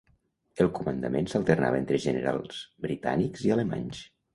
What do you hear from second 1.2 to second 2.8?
s'alternava entre generals